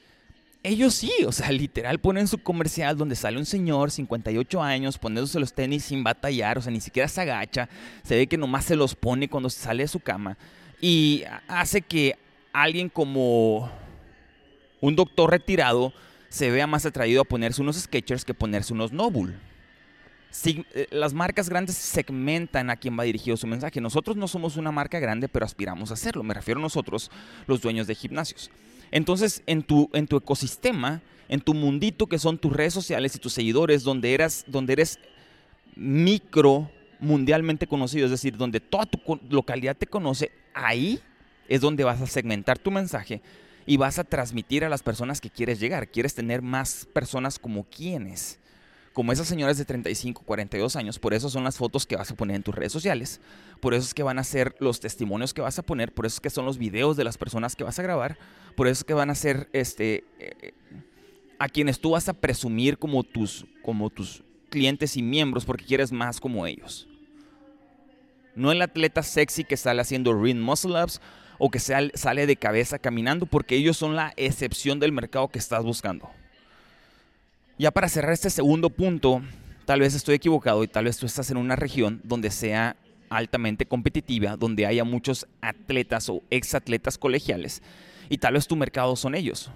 ellos 0.62 0.94
sí, 0.94 1.12
o 1.26 1.30
sea, 1.30 1.52
literal 1.52 1.98
ponen 1.98 2.26
su 2.26 2.38
comercial 2.38 2.96
donde 2.96 3.16
sale 3.16 3.36
un 3.36 3.44
señor, 3.44 3.90
58 3.90 4.62
años, 4.62 4.96
poniéndose 4.96 5.38
los 5.38 5.52
tenis 5.52 5.84
sin 5.84 6.02
batallar, 6.02 6.56
o 6.56 6.62
sea, 6.62 6.72
ni 6.72 6.80
siquiera 6.80 7.06
se 7.06 7.20
agacha, 7.20 7.68
se 8.02 8.16
ve 8.16 8.26
que 8.26 8.38
nomás 8.38 8.64
se 8.64 8.76
los 8.76 8.94
pone 8.94 9.28
cuando 9.28 9.50
sale 9.50 9.82
de 9.82 9.88
su 9.88 10.00
cama 10.00 10.38
y 10.80 11.24
hace 11.48 11.82
que 11.82 12.16
alguien 12.54 12.88
como 12.88 13.70
un 14.80 14.96
doctor 14.96 15.32
retirado 15.32 15.92
se 16.30 16.50
vea 16.50 16.66
más 16.66 16.86
atraído 16.86 17.20
a 17.20 17.24
ponerse 17.24 17.60
unos 17.60 17.76
Skechers 17.76 18.24
que 18.24 18.32
ponerse 18.32 18.72
unos 18.72 18.90
Noble. 18.90 19.51
Eh, 20.44 20.86
las 20.90 21.12
marcas 21.12 21.48
grandes 21.48 21.76
segmentan 21.76 22.70
a 22.70 22.76
quién 22.76 22.98
va 22.98 23.04
dirigido 23.04 23.36
su 23.36 23.46
mensaje. 23.46 23.80
Nosotros 23.80 24.16
no 24.16 24.28
somos 24.28 24.56
una 24.56 24.72
marca 24.72 24.98
grande, 24.98 25.28
pero 25.28 25.44
aspiramos 25.44 25.90
a 25.90 25.94
hacerlo. 25.94 26.22
Me 26.22 26.34
refiero 26.34 26.58
a 26.58 26.62
nosotros, 26.62 27.10
los 27.46 27.60
dueños 27.60 27.86
de 27.86 27.94
gimnasios. 27.94 28.50
Entonces, 28.90 29.42
en 29.46 29.62
tu, 29.62 29.90
en 29.92 30.06
tu 30.06 30.16
ecosistema, 30.16 31.02
en 31.28 31.40
tu 31.40 31.54
mundito 31.54 32.06
que 32.06 32.18
son 32.18 32.38
tus 32.38 32.52
redes 32.52 32.74
sociales 32.74 33.14
y 33.14 33.18
tus 33.18 33.32
seguidores, 33.32 33.82
donde, 33.82 34.14
eras, 34.14 34.44
donde 34.46 34.74
eres 34.74 34.98
micro 35.76 36.70
mundialmente 37.00 37.66
conocido, 37.66 38.04
es 38.04 38.10
decir, 38.10 38.36
donde 38.36 38.60
toda 38.60 38.86
tu 38.86 38.98
localidad 39.30 39.76
te 39.76 39.86
conoce, 39.86 40.30
ahí 40.54 41.00
es 41.48 41.60
donde 41.60 41.84
vas 41.84 42.00
a 42.00 42.06
segmentar 42.06 42.58
tu 42.58 42.70
mensaje 42.70 43.20
y 43.66 43.76
vas 43.76 43.98
a 43.98 44.04
transmitir 44.04 44.64
a 44.64 44.68
las 44.68 44.82
personas 44.82 45.20
que 45.20 45.30
quieres 45.30 45.58
llegar. 45.60 45.88
Quieres 45.88 46.14
tener 46.14 46.42
más 46.42 46.86
personas 46.92 47.38
como 47.38 47.64
quienes 47.64 48.38
como 48.92 49.12
esas 49.12 49.26
señoras 49.26 49.58
de 49.58 49.64
35, 49.64 50.22
42 50.24 50.76
años, 50.76 50.98
por 50.98 51.14
eso 51.14 51.30
son 51.30 51.44
las 51.44 51.56
fotos 51.56 51.86
que 51.86 51.96
vas 51.96 52.10
a 52.10 52.14
poner 52.14 52.36
en 52.36 52.42
tus 52.42 52.54
redes 52.54 52.72
sociales, 52.72 53.20
por 53.60 53.74
eso 53.74 53.86
es 53.86 53.94
que 53.94 54.02
van 54.02 54.18
a 54.18 54.24
ser 54.24 54.54
los 54.58 54.80
testimonios 54.80 55.32
que 55.32 55.40
vas 55.40 55.58
a 55.58 55.62
poner, 55.62 55.92
por 55.92 56.06
eso 56.06 56.16
es 56.16 56.20
que 56.20 56.30
son 56.30 56.44
los 56.44 56.58
videos 56.58 56.96
de 56.96 57.04
las 57.04 57.18
personas 57.18 57.56
que 57.56 57.64
vas 57.64 57.78
a 57.78 57.82
grabar, 57.82 58.18
por 58.54 58.66
eso 58.66 58.80
es 58.80 58.84
que 58.84 58.94
van 58.94 59.10
a 59.10 59.14
ser 59.14 59.48
este, 59.52 60.04
eh, 60.18 60.52
a 61.38 61.48
quienes 61.48 61.80
tú 61.80 61.90
vas 61.90 62.08
a 62.08 62.12
presumir 62.12 62.78
como 62.78 63.02
tus, 63.02 63.46
como 63.62 63.90
tus 63.90 64.22
clientes 64.50 64.96
y 64.96 65.02
miembros 65.02 65.44
porque 65.44 65.64
quieres 65.64 65.90
más 65.90 66.20
como 66.20 66.46
ellos. 66.46 66.86
No 68.34 68.52
el 68.52 68.62
atleta 68.62 69.02
sexy 69.02 69.44
que 69.44 69.56
sale 69.56 69.80
haciendo 69.80 70.14
ring 70.14 70.40
muscle 70.40 70.82
ups 70.82 71.00
o 71.38 71.50
que 71.50 71.58
sale 71.58 72.26
de 72.26 72.36
cabeza 72.36 72.78
caminando 72.78 73.26
porque 73.26 73.56
ellos 73.56 73.76
son 73.76 73.96
la 73.96 74.12
excepción 74.16 74.78
del 74.78 74.92
mercado 74.92 75.28
que 75.28 75.38
estás 75.38 75.64
buscando. 75.64 76.10
Ya 77.62 77.70
para 77.70 77.88
cerrar 77.88 78.12
este 78.12 78.28
segundo 78.28 78.70
punto, 78.70 79.22
tal 79.66 79.78
vez 79.78 79.94
estoy 79.94 80.16
equivocado 80.16 80.64
y 80.64 80.66
tal 80.66 80.86
vez 80.86 80.98
tú 80.98 81.06
estás 81.06 81.30
en 81.30 81.36
una 81.36 81.54
región 81.54 82.00
donde 82.02 82.32
sea 82.32 82.74
altamente 83.08 83.66
competitiva, 83.66 84.36
donde 84.36 84.66
haya 84.66 84.82
muchos 84.82 85.28
atletas 85.40 86.08
o 86.08 86.24
exatletas 86.30 86.98
colegiales 86.98 87.62
y 88.08 88.18
tal 88.18 88.34
vez 88.34 88.48
tu 88.48 88.56
mercado 88.56 88.96
son 88.96 89.14
ellos. 89.14 89.52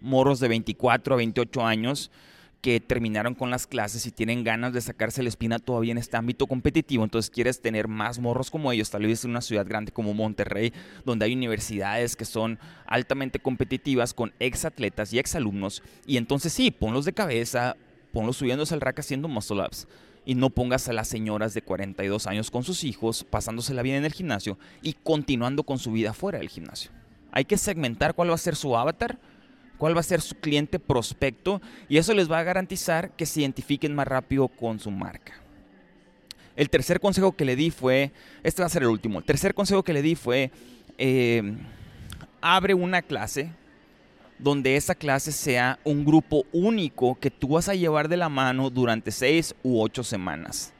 morros 0.00 0.40
de 0.40 0.48
24 0.48 1.14
a 1.14 1.18
28 1.18 1.64
años 1.64 2.10
que 2.66 2.80
terminaron 2.80 3.36
con 3.36 3.48
las 3.48 3.64
clases 3.64 4.06
y 4.06 4.10
tienen 4.10 4.42
ganas 4.42 4.72
de 4.72 4.80
sacarse 4.80 5.22
la 5.22 5.28
espina 5.28 5.60
todavía 5.60 5.92
en 5.92 5.98
este 5.98 6.16
ámbito 6.16 6.48
competitivo, 6.48 7.04
entonces 7.04 7.30
quieres 7.30 7.62
tener 7.62 7.86
más 7.86 8.18
morros 8.18 8.50
como 8.50 8.72
ellos, 8.72 8.90
tal 8.90 9.06
vez 9.06 9.24
en 9.24 9.30
una 9.30 9.40
ciudad 9.40 9.64
grande 9.64 9.92
como 9.92 10.14
Monterrey, 10.14 10.72
donde 11.04 11.26
hay 11.26 11.34
universidades 11.34 12.16
que 12.16 12.24
son 12.24 12.58
altamente 12.84 13.38
competitivas 13.38 14.14
con 14.14 14.32
ex 14.40 14.64
atletas 14.64 15.12
y 15.12 15.20
ex 15.20 15.36
alumnos, 15.36 15.80
y 16.08 16.16
entonces 16.16 16.52
sí, 16.52 16.72
ponlos 16.72 17.04
de 17.04 17.12
cabeza, 17.12 17.76
ponlos 18.12 18.38
subiéndose 18.38 18.74
al 18.74 18.80
rack 18.80 18.98
haciendo 18.98 19.28
muscle 19.28 19.62
ups, 19.62 19.86
y 20.24 20.34
no 20.34 20.50
pongas 20.50 20.88
a 20.88 20.92
las 20.92 21.06
señoras 21.06 21.54
de 21.54 21.62
42 21.62 22.26
años 22.26 22.50
con 22.50 22.64
sus 22.64 22.82
hijos, 22.82 23.22
pasándosela 23.22 23.82
bien 23.82 23.94
en 23.94 24.06
el 24.06 24.12
gimnasio 24.12 24.58
y 24.82 24.94
continuando 24.94 25.62
con 25.62 25.78
su 25.78 25.92
vida 25.92 26.12
fuera 26.14 26.40
del 26.40 26.48
gimnasio. 26.48 26.90
Hay 27.30 27.44
que 27.44 27.58
segmentar 27.58 28.14
cuál 28.14 28.30
va 28.30 28.34
a 28.34 28.38
ser 28.38 28.56
su 28.56 28.76
avatar 28.76 29.20
cuál 29.78 29.96
va 29.96 30.00
a 30.00 30.04
ser 30.04 30.20
su 30.20 30.34
cliente 30.36 30.78
prospecto 30.78 31.60
y 31.88 31.98
eso 31.98 32.14
les 32.14 32.30
va 32.30 32.38
a 32.38 32.44
garantizar 32.44 33.10
que 33.10 33.26
se 33.26 33.40
identifiquen 33.40 33.94
más 33.94 34.08
rápido 34.08 34.48
con 34.48 34.78
su 34.78 34.90
marca. 34.90 35.34
El 36.56 36.70
tercer 36.70 37.00
consejo 37.00 37.32
que 37.32 37.44
le 37.44 37.56
di 37.56 37.70
fue, 37.70 38.12
este 38.42 38.62
va 38.62 38.66
a 38.66 38.70
ser 38.70 38.82
el 38.82 38.88
último, 38.88 39.18
el 39.18 39.24
tercer 39.24 39.54
consejo 39.54 39.82
que 39.82 39.92
le 39.92 40.02
di 40.02 40.14
fue, 40.14 40.50
eh, 40.96 41.54
abre 42.40 42.74
una 42.74 43.02
clase 43.02 43.50
donde 44.38 44.76
esa 44.76 44.94
clase 44.94 45.32
sea 45.32 45.78
un 45.84 46.04
grupo 46.04 46.44
único 46.52 47.18
que 47.18 47.30
tú 47.30 47.48
vas 47.48 47.68
a 47.68 47.74
llevar 47.74 48.08
de 48.08 48.16
la 48.16 48.28
mano 48.28 48.70
durante 48.70 49.10
seis 49.10 49.54
u 49.62 49.80
ocho 49.80 50.02
semanas 50.02 50.72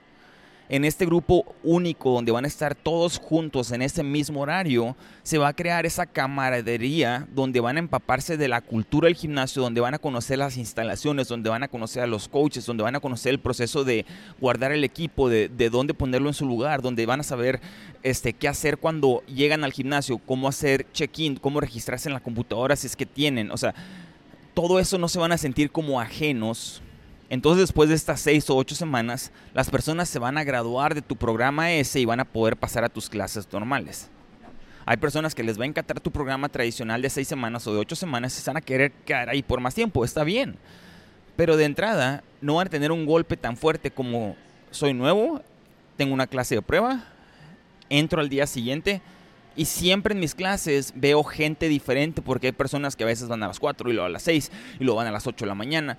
en 0.68 0.84
este 0.84 1.06
grupo 1.06 1.54
único 1.62 2.12
donde 2.12 2.32
van 2.32 2.44
a 2.44 2.48
estar 2.48 2.74
todos 2.74 3.18
juntos 3.18 3.70
en 3.72 3.82
ese 3.82 4.02
mismo 4.02 4.40
horario, 4.40 4.96
se 5.22 5.38
va 5.38 5.48
a 5.48 5.52
crear 5.52 5.86
esa 5.86 6.06
camaradería 6.06 7.26
donde 7.34 7.60
van 7.60 7.76
a 7.76 7.80
empaparse 7.80 8.36
de 8.36 8.48
la 8.48 8.60
cultura 8.60 9.06
del 9.06 9.16
gimnasio, 9.16 9.62
donde 9.62 9.80
van 9.80 9.94
a 9.94 9.98
conocer 9.98 10.38
las 10.38 10.56
instalaciones, 10.56 11.28
donde 11.28 11.50
van 11.50 11.62
a 11.62 11.68
conocer 11.68 12.02
a 12.02 12.06
los 12.06 12.28
coaches, 12.28 12.66
donde 12.66 12.82
van 12.82 12.96
a 12.96 13.00
conocer 13.00 13.30
el 13.30 13.40
proceso 13.40 13.84
de 13.84 14.06
guardar 14.40 14.72
el 14.72 14.84
equipo, 14.84 15.28
de, 15.28 15.48
dónde 15.70 15.94
ponerlo 15.94 16.28
en 16.28 16.34
su 16.34 16.46
lugar, 16.46 16.82
donde 16.82 17.06
van 17.06 17.20
a 17.20 17.24
saber 17.24 17.60
este, 18.02 18.32
qué 18.32 18.48
hacer 18.48 18.78
cuando 18.78 19.22
llegan 19.26 19.64
al 19.64 19.72
gimnasio, 19.72 20.18
cómo 20.18 20.48
hacer 20.48 20.86
check-in, 20.92 21.36
cómo 21.36 21.60
registrarse 21.60 22.08
en 22.08 22.14
la 22.14 22.20
computadora 22.20 22.76
si 22.76 22.86
es 22.86 22.96
que 22.96 23.06
tienen. 23.06 23.50
O 23.50 23.56
sea, 23.56 23.74
todo 24.54 24.80
eso 24.80 24.98
no 24.98 25.08
se 25.08 25.18
van 25.18 25.32
a 25.32 25.38
sentir 25.38 25.70
como 25.70 26.00
ajenos 26.00 26.82
entonces 27.28 27.62
después 27.62 27.88
de 27.88 27.94
estas 27.94 28.20
seis 28.20 28.48
o 28.50 28.56
ocho 28.56 28.74
semanas, 28.74 29.32
las 29.52 29.70
personas 29.70 30.08
se 30.08 30.18
van 30.18 30.38
a 30.38 30.44
graduar 30.44 30.94
de 30.94 31.02
tu 31.02 31.16
programa 31.16 31.72
ese 31.72 32.00
y 32.00 32.04
van 32.04 32.20
a 32.20 32.24
poder 32.24 32.56
pasar 32.56 32.84
a 32.84 32.88
tus 32.88 33.08
clases 33.08 33.48
normales. 33.52 34.10
Hay 34.84 34.98
personas 34.98 35.34
que 35.34 35.42
les 35.42 35.58
va 35.58 35.64
a 35.64 35.66
encantar 35.66 35.98
tu 35.98 36.12
programa 36.12 36.48
tradicional 36.48 37.02
de 37.02 37.10
seis 37.10 37.26
semanas 37.26 37.66
o 37.66 37.74
de 37.74 37.80
ocho 37.80 37.96
semanas 37.96 38.38
y 38.38 38.40
se 38.40 38.48
van 38.48 38.58
a 38.58 38.60
querer 38.60 38.92
quedar 38.92 39.28
ahí 39.28 39.42
por 39.42 39.60
más 39.60 39.74
tiempo, 39.74 40.04
está 40.04 40.22
bien. 40.22 40.56
Pero 41.34 41.56
de 41.56 41.64
entrada 41.64 42.22
no 42.40 42.54
van 42.54 42.68
a 42.68 42.70
tener 42.70 42.92
un 42.92 43.04
golpe 43.04 43.36
tan 43.36 43.56
fuerte 43.56 43.90
como 43.90 44.36
soy 44.70 44.94
nuevo, 44.94 45.42
tengo 45.96 46.14
una 46.14 46.28
clase 46.28 46.54
de 46.54 46.62
prueba, 46.62 47.04
entro 47.90 48.20
al 48.20 48.28
día 48.28 48.46
siguiente 48.46 49.02
y 49.56 49.64
siempre 49.64 50.14
en 50.14 50.20
mis 50.20 50.36
clases 50.36 50.92
veo 50.94 51.24
gente 51.24 51.68
diferente 51.68 52.22
porque 52.22 52.48
hay 52.48 52.52
personas 52.52 52.94
que 52.94 53.02
a 53.02 53.06
veces 53.06 53.26
van 53.26 53.42
a 53.42 53.48
las 53.48 53.58
4 53.58 53.90
y 53.90 53.94
luego 53.94 54.06
a 54.06 54.10
las 54.10 54.22
6 54.22 54.52
y 54.78 54.84
luego 54.84 54.98
van 54.98 55.08
a 55.08 55.12
las 55.12 55.26
8 55.26 55.44
de 55.44 55.48
la 55.48 55.54
mañana 55.54 55.98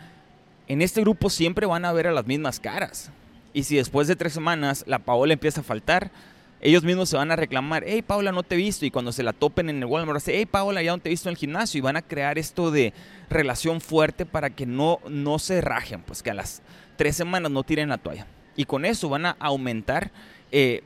en 0.67 0.81
este 0.81 1.01
grupo 1.01 1.29
siempre 1.29 1.65
van 1.65 1.85
a 1.85 1.93
ver 1.93 2.07
a 2.07 2.11
las 2.11 2.25
mismas 2.25 2.59
caras. 2.59 3.11
Y 3.53 3.63
si 3.63 3.77
después 3.77 4.07
de 4.07 4.15
tres 4.15 4.33
semanas 4.33 4.83
la 4.87 4.99
Paola 4.99 5.33
empieza 5.33 5.61
a 5.61 5.63
faltar, 5.63 6.11
ellos 6.59 6.83
mismos 6.83 7.09
se 7.09 7.17
van 7.17 7.31
a 7.31 7.35
reclamar, 7.35 7.83
hey 7.85 8.01
Paola, 8.01 8.31
no 8.31 8.43
te 8.43 8.55
he 8.55 8.57
visto. 8.57 8.85
Y 8.85 8.91
cuando 8.91 9.11
se 9.11 9.23
la 9.23 9.33
topen 9.33 9.69
en 9.69 9.77
el 9.77 9.85
Walmart, 9.85 10.23
hey 10.25 10.45
Paola, 10.45 10.81
ya 10.81 10.91
no 10.91 10.97
te 10.97 11.09
he 11.09 11.11
visto 11.11 11.29
en 11.29 11.33
el 11.33 11.37
gimnasio. 11.37 11.79
Y 11.79 11.81
van 11.81 11.97
a 11.97 12.01
crear 12.01 12.37
esto 12.37 12.71
de 12.71 12.93
relación 13.29 13.81
fuerte 13.81 14.25
para 14.25 14.49
que 14.49 14.65
no, 14.65 14.99
no 15.07 15.39
se 15.39 15.61
rajen, 15.61 16.01
pues 16.01 16.23
que 16.23 16.31
a 16.31 16.33
las 16.33 16.61
tres 16.97 17.15
semanas 17.15 17.51
no 17.51 17.63
tiren 17.63 17.89
la 17.89 17.97
toalla. 17.97 18.27
Y 18.55 18.65
con 18.65 18.85
eso 18.85 19.07
van 19.07 19.27
a 19.27 19.37
aumentar 19.39 20.11
eh, 20.51 20.83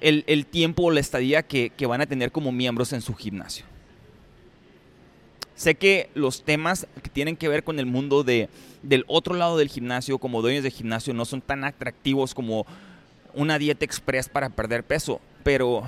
el, 0.00 0.46
tiempo 0.46 0.84
o 0.84 0.90
la 0.90 1.00
estadía 1.00 1.44
que 1.44 1.86
van 1.86 2.00
a 2.00 2.06
tener 2.06 2.32
como 2.32 2.52
miembros 2.52 2.92
en 2.92 3.00
su 3.00 3.14
gimnasio. 3.14 3.64
Sé 5.56 5.74
que 5.74 6.10
los 6.14 6.42
temas 6.42 6.86
que 7.02 7.08
tienen 7.08 7.36
que 7.36 7.48
ver 7.48 7.64
con 7.64 7.78
el 7.78 7.86
mundo 7.86 8.22
de, 8.22 8.50
del 8.82 9.04
otro 9.08 9.34
lado 9.34 9.56
del 9.56 9.68
gimnasio, 9.68 10.18
como 10.18 10.42
dueños 10.42 10.62
de 10.62 10.70
gimnasio, 10.70 11.14
no 11.14 11.24
son 11.24 11.40
tan 11.40 11.64
atractivos 11.64 12.34
como 12.34 12.66
una 13.34 13.58
dieta 13.58 13.84
express 13.84 14.28
para 14.28 14.50
perder 14.50 14.84
peso, 14.84 15.18
pero 15.42 15.82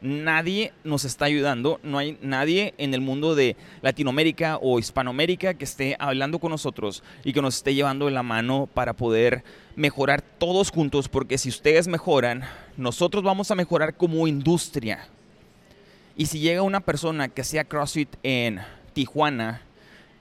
nadie 0.00 0.72
nos 0.82 1.04
está 1.04 1.26
ayudando, 1.26 1.80
no 1.84 1.98
hay 1.98 2.18
nadie 2.22 2.74
en 2.76 2.92
el 2.92 3.00
mundo 3.00 3.36
de 3.36 3.56
Latinoamérica 3.82 4.58
o 4.60 4.80
Hispanoamérica 4.80 5.54
que 5.54 5.64
esté 5.64 5.96
hablando 5.98 6.40
con 6.40 6.50
nosotros 6.50 7.02
y 7.24 7.32
que 7.32 7.40
nos 7.40 7.56
esté 7.56 7.74
llevando 7.74 8.10
la 8.10 8.22
mano 8.22 8.68
para 8.74 8.92
poder 8.92 9.44
mejorar 9.76 10.22
todos 10.22 10.70
juntos, 10.70 11.08
porque 11.08 11.38
si 11.38 11.48
ustedes 11.48 11.86
mejoran, 11.86 12.42
nosotros 12.76 13.22
vamos 13.22 13.50
a 13.50 13.54
mejorar 13.54 13.94
como 13.94 14.26
industria. 14.26 15.08
Y 16.16 16.26
si 16.26 16.40
llega 16.40 16.62
una 16.62 16.80
persona 16.80 17.28
que 17.28 17.42
sea 17.42 17.64
CrossFit 17.64 18.08
en 18.22 18.60
Tijuana 18.94 19.60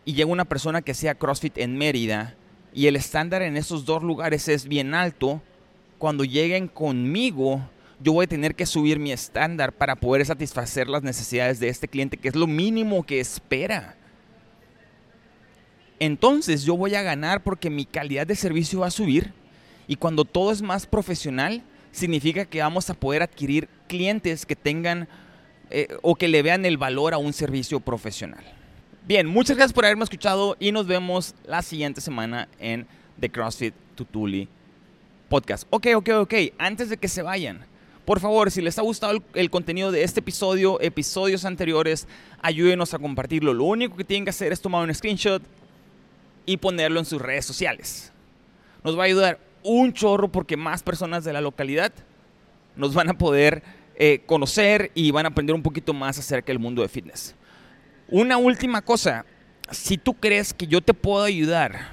y 0.05 0.13
llega 0.13 0.29
una 0.29 0.45
persona 0.45 0.81
que 0.81 0.93
sea 0.93 1.15
CrossFit 1.15 1.57
en 1.57 1.77
Mérida 1.77 2.35
y 2.73 2.87
el 2.87 2.95
estándar 2.95 3.41
en 3.41 3.55
esos 3.55 3.85
dos 3.85 4.03
lugares 4.03 4.47
es 4.47 4.67
bien 4.67 4.93
alto, 4.93 5.41
cuando 5.99 6.25
lleguen 6.25 6.67
conmigo, 6.67 7.61
yo 8.01 8.13
voy 8.13 8.25
a 8.25 8.27
tener 8.27 8.55
que 8.55 8.65
subir 8.65 8.99
mi 8.99 9.11
estándar 9.11 9.71
para 9.71 9.95
poder 9.95 10.25
satisfacer 10.25 10.89
las 10.89 11.03
necesidades 11.03 11.59
de 11.59 11.69
este 11.69 11.87
cliente, 11.87 12.17
que 12.17 12.27
es 12.27 12.35
lo 12.35 12.47
mínimo 12.47 13.03
que 13.03 13.19
espera. 13.19 13.95
Entonces 15.99 16.63
yo 16.63 16.75
voy 16.75 16.95
a 16.95 17.03
ganar 17.03 17.43
porque 17.43 17.69
mi 17.69 17.85
calidad 17.85 18.27
de 18.27 18.35
servicio 18.35 18.81
va 18.81 18.87
a 18.87 18.91
subir 18.91 19.31
y 19.87 19.95
cuando 19.95 20.25
todo 20.25 20.51
es 20.51 20.61
más 20.61 20.85
profesional, 20.85 21.63
significa 21.91 22.45
que 22.45 22.61
vamos 22.61 22.89
a 22.89 22.95
poder 22.95 23.21
adquirir 23.21 23.69
clientes 23.87 24.45
que 24.45 24.55
tengan 24.55 25.07
eh, 25.69 25.87
o 26.01 26.15
que 26.15 26.27
le 26.27 26.41
vean 26.41 26.65
el 26.65 26.77
valor 26.77 27.13
a 27.13 27.17
un 27.17 27.31
servicio 27.31 27.79
profesional. 27.79 28.43
Bien, 29.05 29.27
muchas 29.27 29.57
gracias 29.57 29.73
por 29.73 29.83
haberme 29.83 30.05
escuchado 30.05 30.55
y 30.61 30.71
nos 30.71 30.87
vemos 30.87 31.35
la 31.45 31.61
siguiente 31.61 31.99
semana 31.99 32.47
en 32.57 32.87
The 33.19 33.29
CrossFit 33.29 33.73
Tutuli 33.95 34.47
Podcast. 35.27 35.67
Ok, 35.71 35.87
ok, 35.95 36.09
ok. 36.21 36.33
Antes 36.57 36.87
de 36.87 36.95
que 36.95 37.09
se 37.09 37.21
vayan, 37.21 37.65
por 38.05 38.21
favor, 38.21 38.49
si 38.49 38.61
les 38.61 38.79
ha 38.79 38.81
gustado 38.81 39.21
el, 39.33 39.49
contenido 39.49 39.91
de 39.91 40.03
este 40.03 40.21
episodio, 40.21 40.79
episodios 40.79 41.43
anteriores, 41.43 42.07
ayúdenos 42.41 42.93
a 42.93 42.99
compartirlo. 42.99 43.53
Lo 43.53 43.65
único 43.65 43.97
que 43.97 44.05
tienen 44.05 44.23
que 44.23 44.29
hacer 44.29 44.53
es 44.53 44.61
tomar 44.61 44.87
un 44.87 44.95
screenshot 44.95 45.43
y 46.45 46.55
ponerlo 46.55 46.97
en 46.97 47.05
sus 47.05 47.21
redes 47.21 47.45
sociales. 47.45 48.13
Nos 48.85 48.97
va 48.97 49.01
a 49.01 49.07
ayudar 49.07 49.37
un 49.63 49.91
chorro 49.91 50.29
porque 50.29 50.55
más 50.55 50.81
personas 50.81 51.25
de 51.25 51.33
la 51.33 51.41
localidad 51.41 51.91
nos 52.77 52.93
van 52.93 53.09
a 53.09 53.17
poder 53.17 53.63
eh, 53.97 54.21
conocer 54.25 54.91
y 54.95 55.11
van 55.11 55.25
a 55.25 55.29
aprender 55.29 55.53
un 55.53 55.61
poquito 55.61 55.93
más 55.93 56.17
acerca 56.17 56.53
del 56.53 56.59
mundo 56.59 56.81
de 56.81 56.87
fitness. 56.87 57.35
Una 58.15 58.37
última 58.37 58.83
cosa, 58.83 59.25
si 59.71 59.97
tú 59.97 60.13
crees 60.13 60.53
que 60.53 60.67
yo 60.67 60.81
te 60.81 60.93
puedo 60.93 61.23
ayudar 61.23 61.87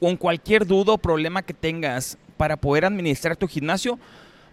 con 0.00 0.16
cualquier 0.16 0.66
duda 0.66 0.94
o 0.94 0.98
problema 0.98 1.40
que 1.40 1.54
tengas 1.54 2.18
para 2.36 2.56
poder 2.56 2.84
administrar 2.84 3.36
tu 3.36 3.46
gimnasio, 3.46 3.96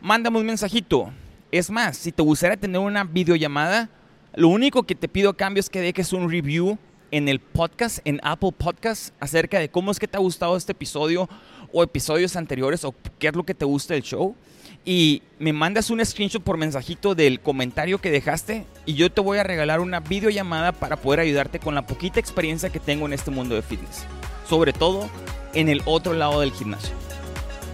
mándame 0.02 0.38
un 0.38 0.46
mensajito. 0.46 1.12
Es 1.52 1.72
más, 1.72 1.98
si 1.98 2.12
te 2.12 2.22
gustaría 2.22 2.58
tener 2.58 2.80
una 2.80 3.06
videollamada, 3.06 3.90
lo 4.36 4.50
único 4.50 4.84
que 4.84 4.94
te 4.94 5.08
pido 5.08 5.32
a 5.32 5.36
cambio 5.36 5.62
es 5.62 5.70
que 5.72 5.82
dejes 5.82 6.14
un 6.14 6.30
review 6.30 6.78
en 7.14 7.30
el 7.30 7.40
podcast, 7.40 8.00
en 8.06 8.20
Apple 8.24 8.54
Podcast, 8.58 9.14
acerca 9.20 9.60
de 9.60 9.70
cómo 9.70 9.92
es 9.92 10.00
que 10.00 10.08
te 10.08 10.18
ha 10.18 10.20
gustado 10.20 10.58
este 10.58 10.72
episodio 10.72 11.30
o 11.72 11.84
episodios 11.84 12.36
anteriores 12.36 12.84
o 12.84 12.96
qué 13.20 13.28
es 13.28 13.36
lo 13.36 13.44
que 13.44 13.54
te 13.54 13.66
gusta 13.66 13.94
del 13.94 14.02
show 14.02 14.36
y 14.84 15.22
me 15.38 15.54
mandas 15.54 15.92
un 15.92 16.04
screenshot 16.04 16.42
por 16.42 16.58
mensajito 16.58 17.14
del 17.14 17.40
comentario 17.40 18.00
que 18.00 18.10
dejaste 18.10 18.66
y 18.88 18.96
yo 18.96 19.12
te 19.12 19.22
voy 19.22 19.38
a 19.38 19.44
regalar 19.44 19.80
una 19.80 20.00
videollamada 20.00 20.72
para 20.72 20.96
poder 20.96 21.20
ayudarte 21.20 21.60
con 21.60 21.76
la 21.76 21.86
poquita 21.86 22.20
experiencia 22.20 22.72
que 22.72 22.80
tengo 22.80 23.06
en 23.06 23.14
este 23.14 23.30
mundo 23.30 23.54
de 23.54 23.62
fitness. 23.62 24.06
Sobre 24.50 24.74
todo 24.74 25.08
en 25.54 25.70
el 25.70 25.84
otro 25.86 26.14
lado 26.14 26.42
del 26.42 26.52
gimnasio. 26.52 26.96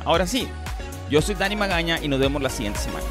Ahora 0.04 0.28
sí, 0.28 0.50
yo 1.10 1.22
soy 1.22 1.36
Dani 1.36 1.56
Magaña 1.56 1.98
y 2.04 2.10
nos 2.10 2.20
vemos 2.20 2.42
la 2.42 2.50
siguiente 2.50 2.80
semana. 2.80 3.06